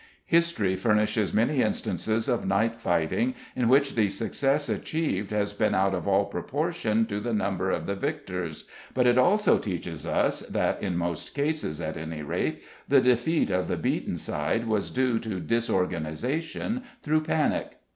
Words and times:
History 0.25 0.75
furnishes 0.75 1.31
many 1.31 1.61
instances 1.61 2.27
of 2.27 2.43
night 2.47 2.81
fighting, 2.81 3.35
in 3.55 3.69
which 3.69 3.93
the 3.93 4.09
success 4.09 4.67
achieved 4.67 5.29
has 5.29 5.53
been 5.53 5.75
out 5.75 5.93
of 5.93 6.07
all 6.07 6.25
proportion 6.25 7.05
to 7.05 7.19
the 7.19 7.35
number 7.35 7.69
of 7.69 7.85
the 7.85 7.93
victors, 7.93 8.65
but 8.95 9.05
it 9.05 9.19
also 9.19 9.59
teaches 9.59 10.07
us 10.07 10.39
that, 10.39 10.81
in 10.81 10.97
most 10.97 11.35
cases, 11.35 11.79
at 11.79 11.97
any 11.97 12.23
rate, 12.23 12.63
the 12.87 12.99
defeat 12.99 13.51
of 13.51 13.67
the 13.67 13.77
beaten 13.77 14.15
side 14.15 14.65
was 14.65 14.89
due 14.89 15.19
to 15.19 15.39
disorganization 15.39 16.81
through 17.03 17.21
panic. 17.21 17.73